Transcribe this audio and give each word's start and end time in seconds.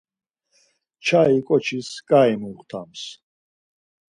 Çai 1.05 1.37
ǩoçis 1.47 1.89
ǩai 2.07 2.31
muxtams. 2.41 3.03